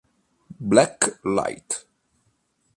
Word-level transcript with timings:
Black 0.59 1.21
Light 1.21 1.85